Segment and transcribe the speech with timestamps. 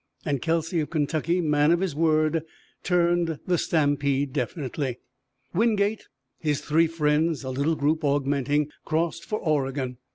[0.25, 2.41] And Kelsey of Kentucky, man of his word,
[2.81, 4.97] turned the stampede definitely.
[5.53, 6.07] Wingate,
[6.39, 9.97] his three friends; a little group, augmenting, crossed for Oregon.